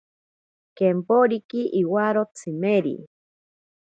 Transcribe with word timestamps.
Kemporiki 0.77 1.61
iwaro 1.81 2.23
tsimeri. 2.35 2.95